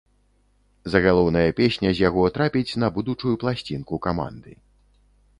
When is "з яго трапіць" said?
1.99-2.77